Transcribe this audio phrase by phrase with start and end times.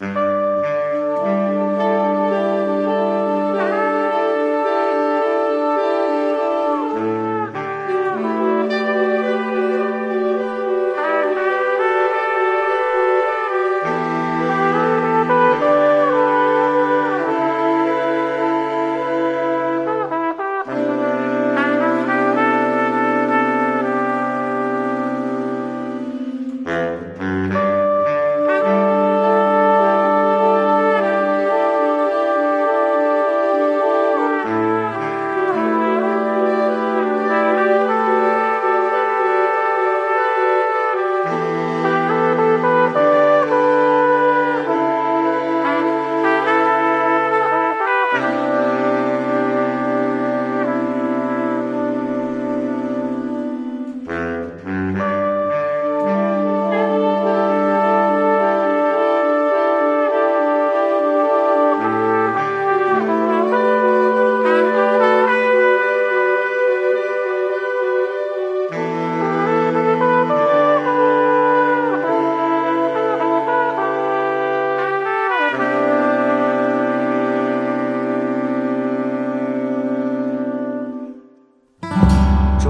[0.00, 0.29] Mm-hmm.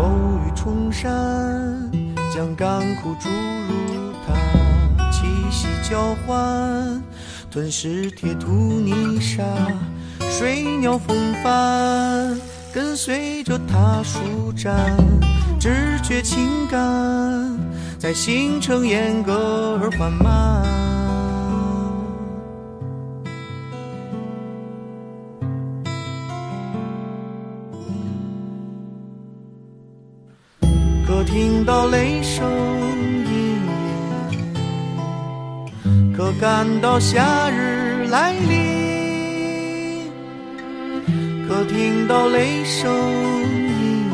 [0.00, 0.08] 骤
[0.46, 1.12] 雨冲山，
[2.34, 4.32] 将干枯注入它，
[5.12, 7.02] 气息交换，
[7.50, 9.44] 吞噬铁土泥沙，
[10.20, 12.34] 水鸟风帆，
[12.72, 14.96] 跟随着它舒展，
[15.60, 16.80] 直觉情感
[17.98, 20.89] 在形成严格而缓慢。
[31.30, 32.44] 听到雷声
[33.24, 33.32] 隐
[34.32, 40.10] 隐，可感到夏日来临。
[41.48, 42.92] 可听到雷声
[43.80, 44.10] 隐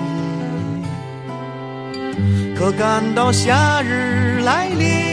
[0.77, 5.06] 隐，可感到夏日来临。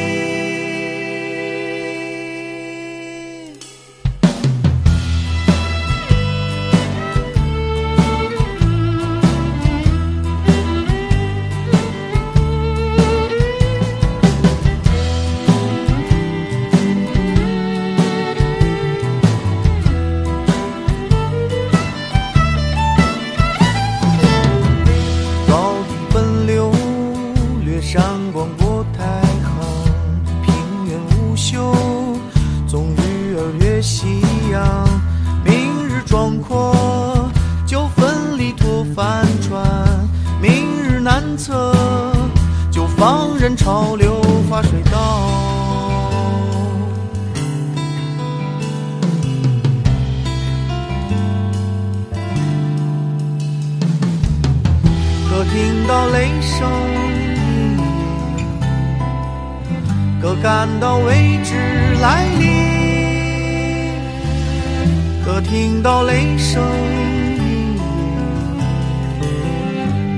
[33.63, 34.19] 越夕
[34.51, 34.85] 阳。
[35.45, 37.31] 明日壮阔，
[37.65, 39.63] 就奋力拓帆船；
[40.41, 41.73] 明日难测，
[42.69, 45.29] 就放任潮流划水道。
[55.29, 56.69] 可听到雷声，
[60.21, 61.55] 可感到未知
[62.01, 62.62] 来临。
[65.25, 66.61] 可听到雷声，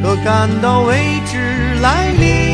[0.02, 0.96] 可感到未
[1.28, 2.45] 知来临。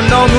[0.00, 0.37] 感到怒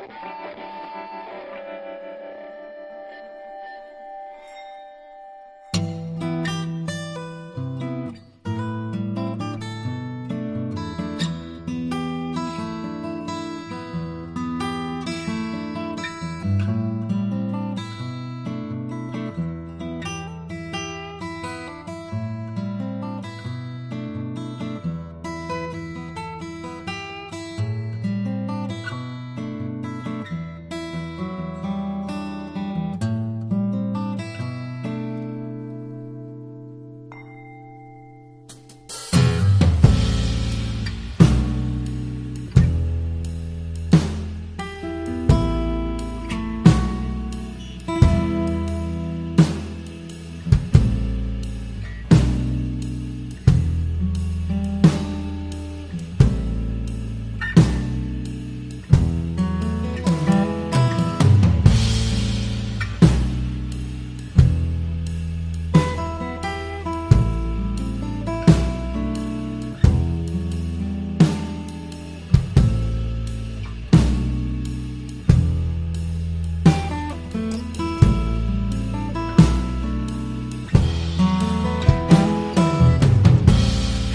[0.00, 1.19] ハハハハ!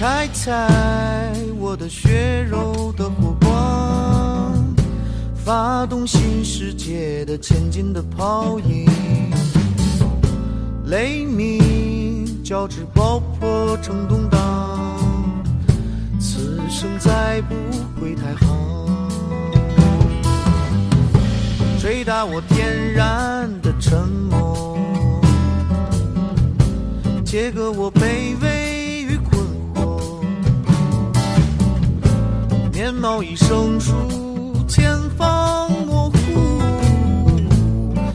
[0.08, 4.54] 开采我的血肉的火光，
[5.34, 8.86] 发动新世界的前进的泡影，
[10.86, 14.96] 雷鸣交织爆破成动荡，
[16.20, 17.56] 此生再不
[18.00, 19.10] 回太行，
[21.80, 24.78] 捶打我天然的沉默，
[27.26, 28.55] 切割我卑微
[32.86, 33.94] 面貌已生疏，
[34.68, 36.62] 前方模糊，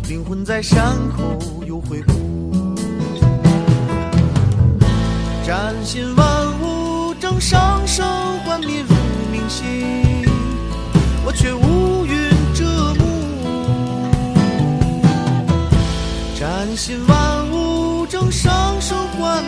[0.08, 1.36] 灵魂在山口
[1.66, 2.76] 又回顾，
[5.44, 6.24] 崭新万
[6.62, 8.06] 物正上升，
[8.44, 8.94] 幻灭如
[9.32, 10.24] 明星，
[11.24, 13.04] 我却乌云遮目。
[16.38, 19.42] 崭新万物正上升，幻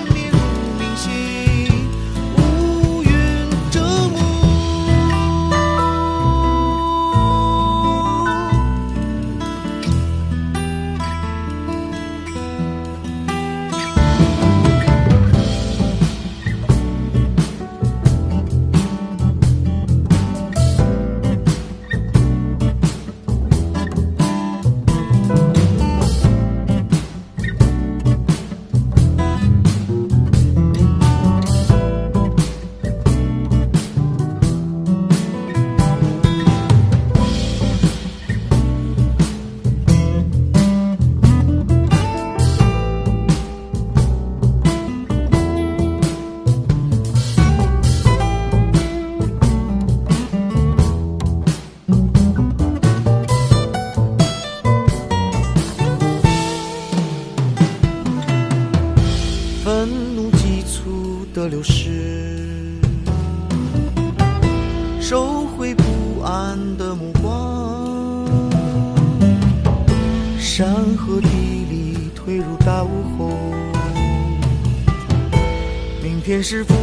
[76.52, 76.81] 是复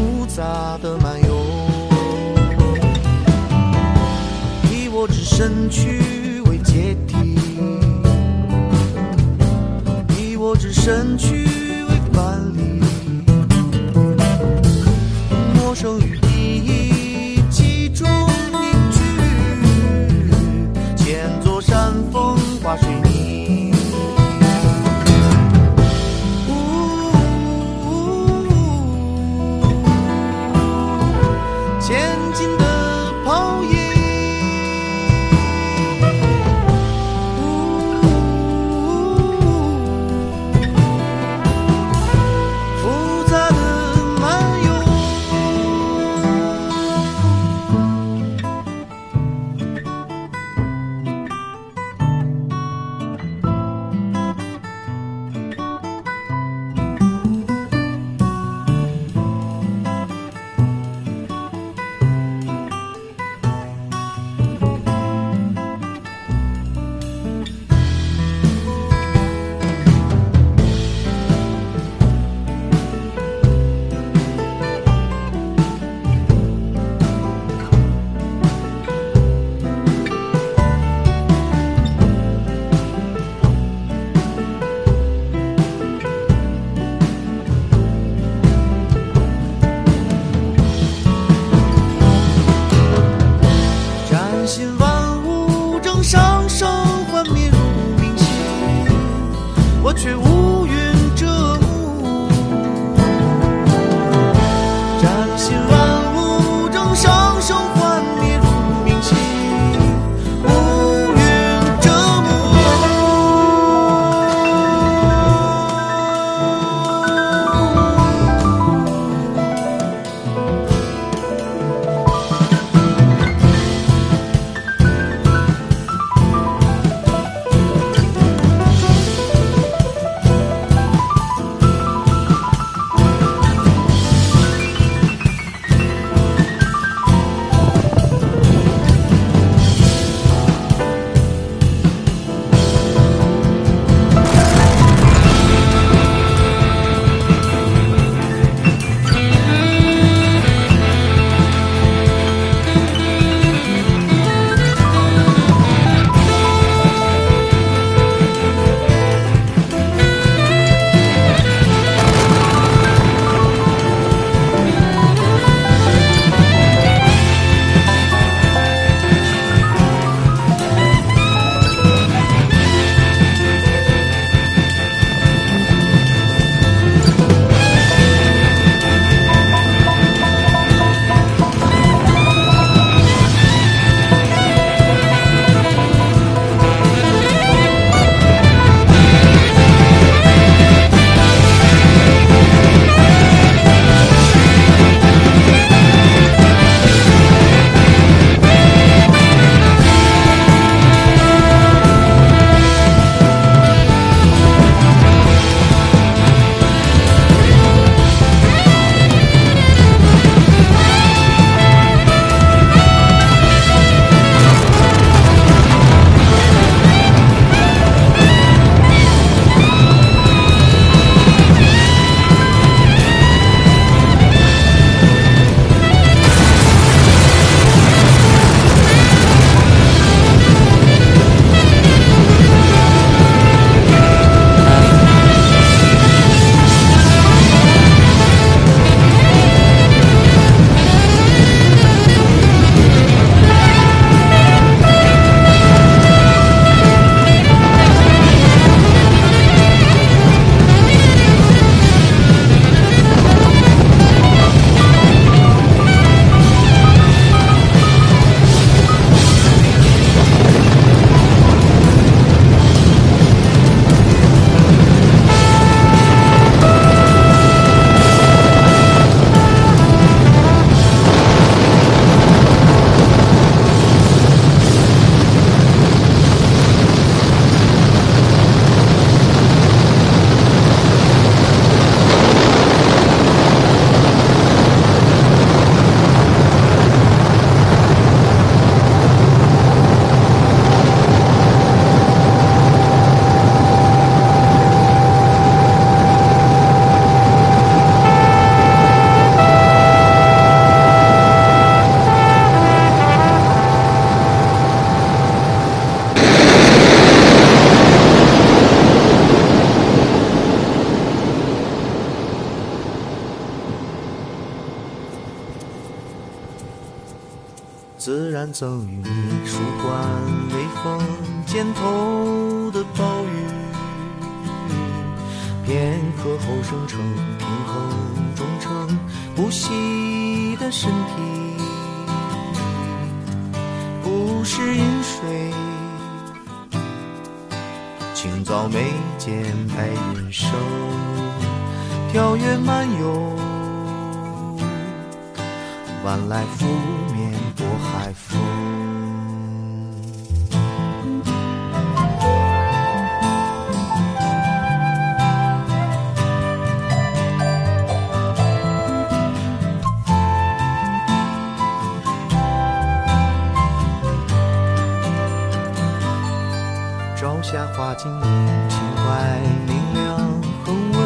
[367.90, 368.24] 他精力
[368.70, 370.16] 情怀明亮
[370.64, 370.98] 恒温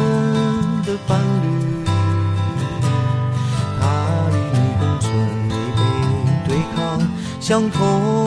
[0.82, 1.82] 的伴侣，
[3.80, 3.82] 他
[4.28, 5.08] 与你共存
[5.48, 5.80] 未被
[6.46, 7.00] 对抗
[7.40, 8.23] 相同。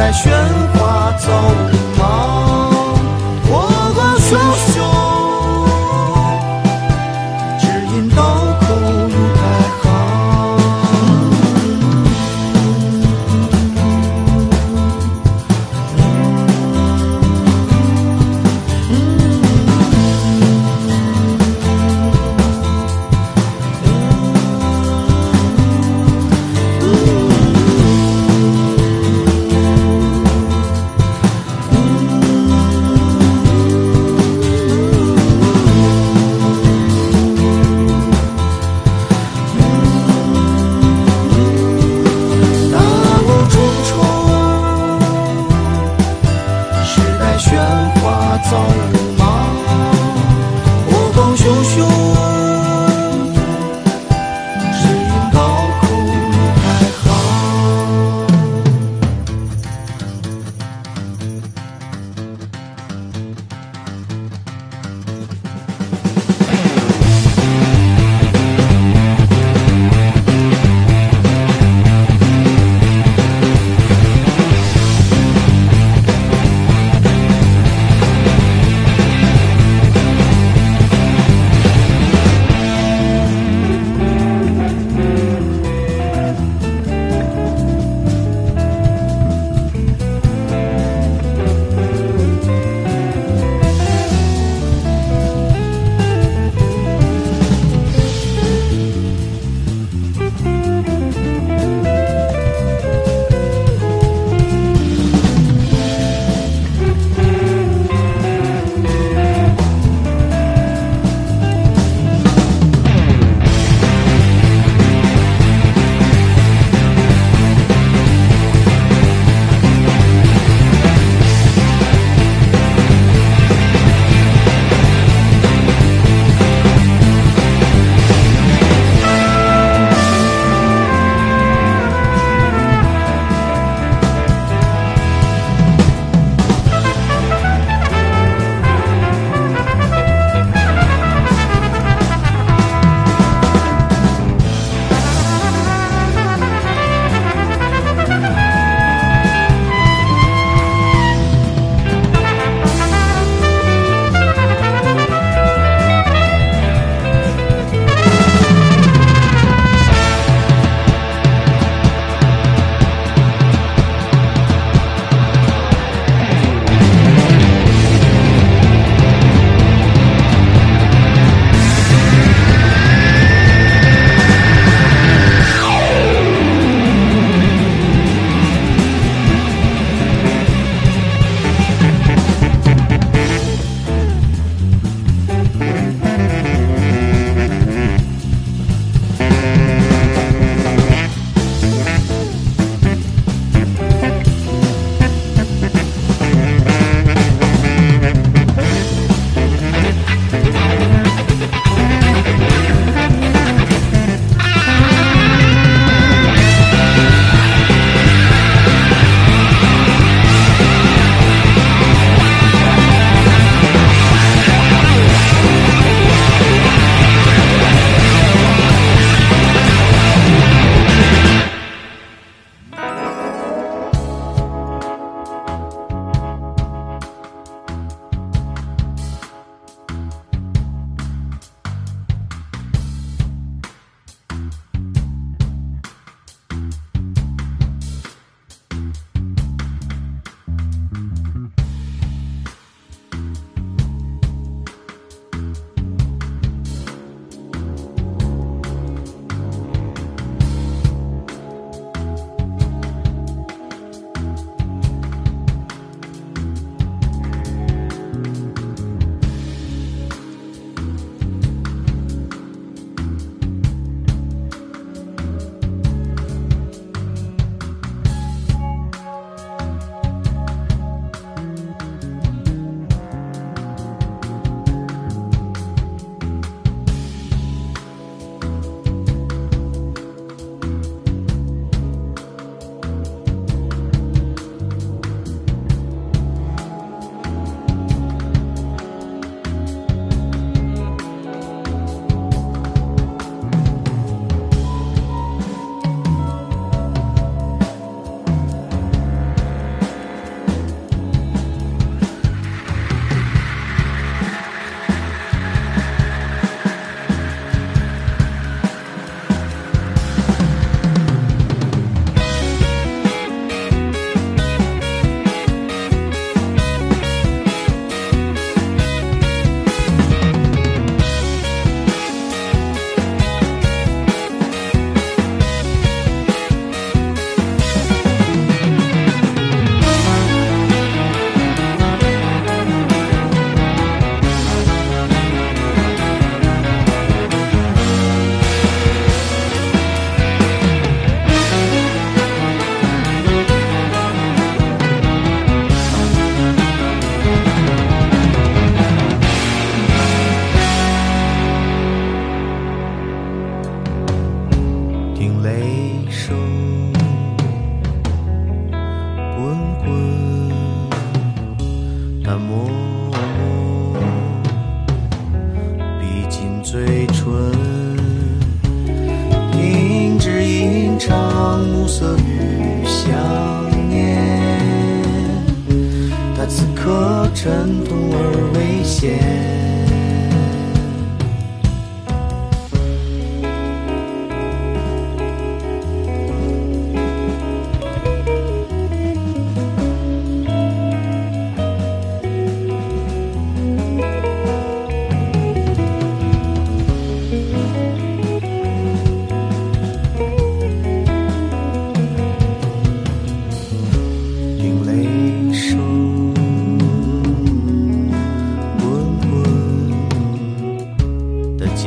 [0.00, 0.32] 在喧
[0.72, 1.59] 哗中。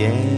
[0.01, 0.33] 的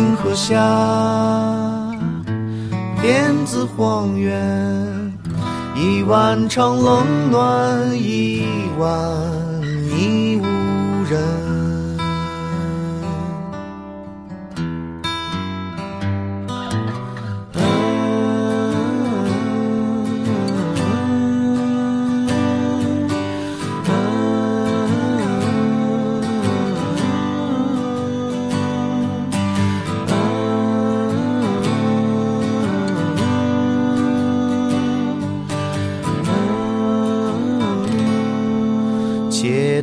[0.00, 0.56] 星河下，
[3.02, 5.12] 天子荒原，
[5.76, 8.42] 一晚长冷暖，一
[8.78, 8.88] 晚
[9.94, 10.44] 已无
[11.04, 11.49] 人。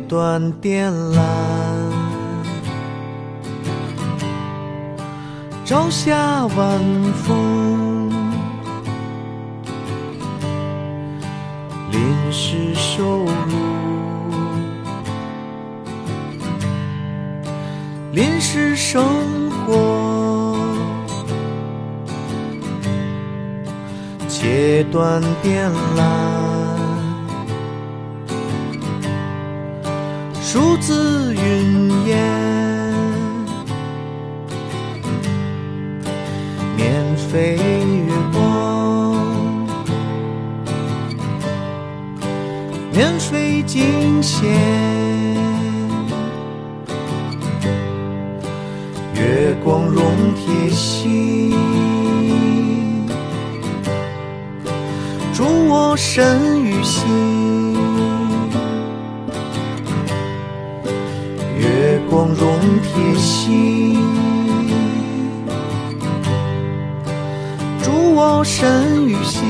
[0.08, 1.20] 断电缆，
[5.66, 6.80] 朝霞晚
[7.12, 8.10] 风，
[11.92, 13.28] 临时收入，
[18.12, 19.04] 临时生
[19.50, 20.56] 活，
[24.26, 26.57] 切断电缆。
[30.58, 32.18] 数字云烟，
[36.76, 37.56] 免费
[38.08, 39.14] 月光，
[42.92, 44.50] 免费惊险，
[49.14, 50.02] 月光融
[50.34, 51.54] 贴心，
[55.32, 56.77] 祝我身与
[62.98, 63.94] 贴心，
[67.80, 69.46] 助我身与心。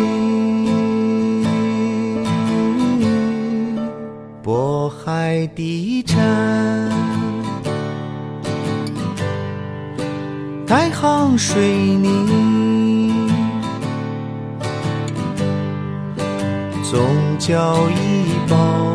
[4.44, 6.18] 渤海地产，
[10.66, 11.62] 太行水
[11.94, 13.30] 泥，
[16.82, 17.00] 总
[17.38, 18.87] 交易宝。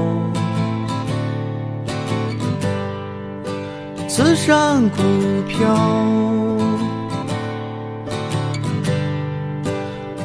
[4.16, 5.02] 慈善股
[5.48, 5.76] 票，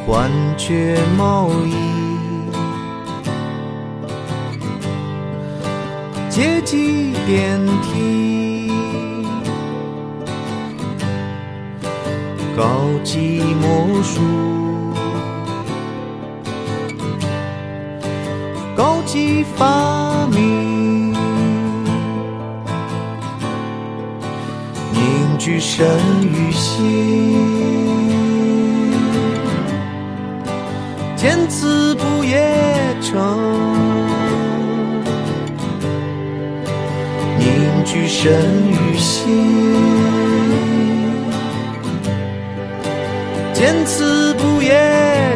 [0.07, 1.72] 幻觉贸易，
[6.28, 8.70] 阶级电梯，
[12.55, 12.64] 高
[13.03, 14.20] 级魔术，
[18.76, 20.08] 高级法
[25.79, 25.87] 身
[26.24, 26.83] 与心，
[31.14, 32.37] 见此不夜
[33.01, 33.14] 城，
[37.39, 38.33] 凝聚神
[38.66, 39.76] 与心，
[43.55, 44.72] 见此不夜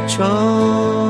[0.09, 1.02] 城。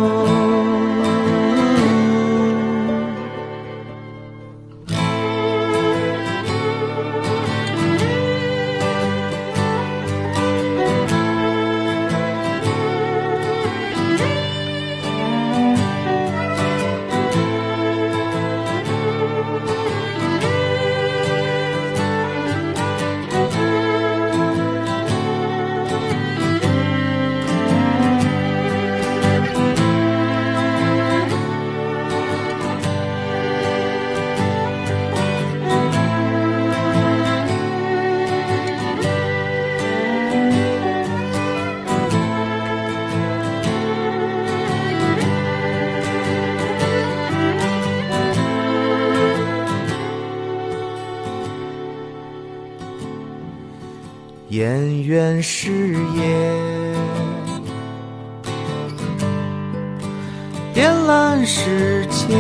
[55.42, 56.94] 誓言，
[60.72, 62.36] 点燃世界，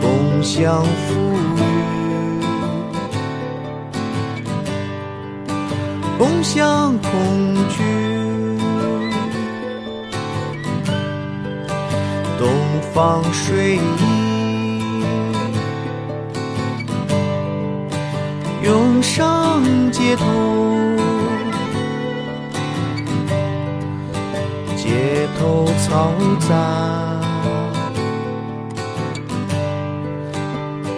[0.00, 1.14] 共享富
[1.58, 1.60] 裕，
[6.16, 7.84] 共享恐惧，
[12.38, 12.48] 东
[12.94, 14.17] 方睡衣。
[18.60, 20.24] 涌上街头，
[24.76, 26.54] 街头嘈杂，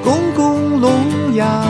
[0.02, 1.62] 公共聋哑，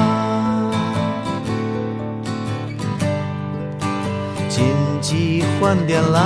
[4.49, 4.65] 紧
[5.01, 6.21] 急换电缆，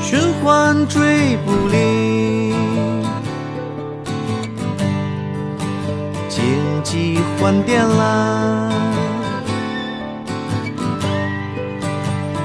[0.00, 2.25] 循环追不灵。
[6.96, 8.70] 紧急换电缆，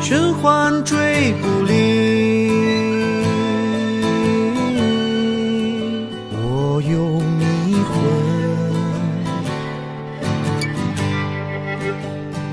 [0.02, 2.52] 循环追不离。
[6.34, 7.96] 我有迷魂，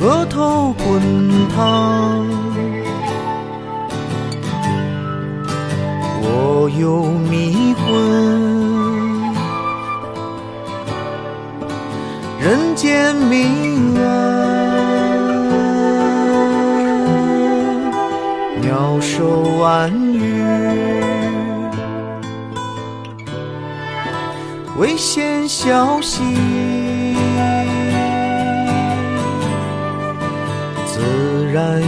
[0.01, 0.86] 额头滚
[1.49, 1.59] 烫。
[6.20, 8.38] 我有迷魂，
[12.41, 14.05] 人间明暗，
[18.61, 20.32] 鸟兽万语，
[24.78, 26.22] 危险消息，
[30.86, 31.82] 自然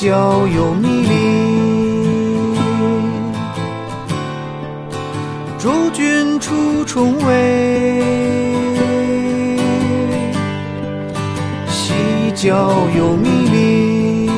[0.00, 1.12] 细嚼有迷离，
[5.58, 8.02] 诸君出重围。
[11.68, 11.92] 西
[12.34, 14.30] 郊有迷离，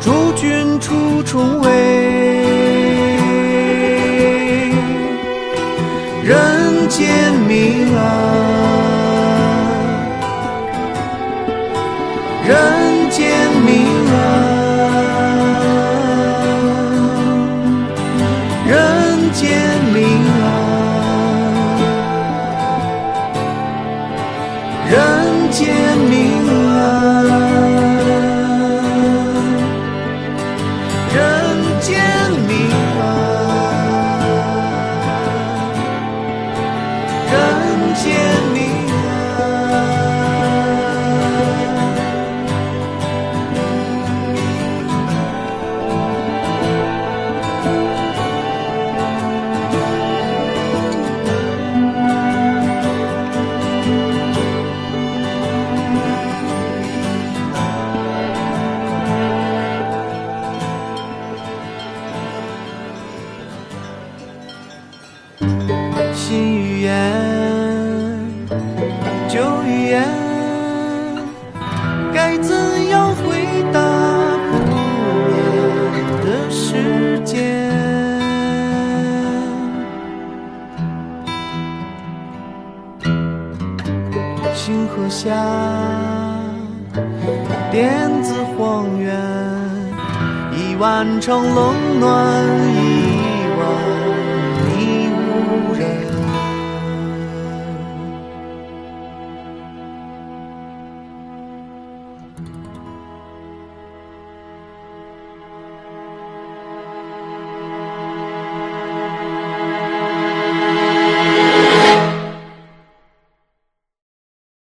[0.00, 1.68] 诸君出重围。
[6.24, 8.39] 人间明暗。